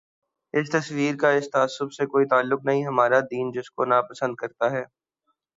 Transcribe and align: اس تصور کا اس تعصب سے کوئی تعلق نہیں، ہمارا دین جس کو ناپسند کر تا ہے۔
اس 0.53 0.69
تصور 0.69 1.17
کا 1.19 1.29
اس 1.29 1.49
تعصب 1.51 1.91
سے 1.93 2.05
کوئی 2.05 2.25
تعلق 2.25 2.65
نہیں، 2.65 2.85
ہمارا 2.85 3.19
دین 3.31 3.51
جس 3.51 3.71
کو 3.71 3.85
ناپسند 3.85 4.35
کر 4.35 4.47
تا 4.59 4.71
ہے۔ 4.71 4.83